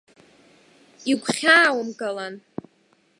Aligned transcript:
Игәхьааумгалан. 1.11 2.35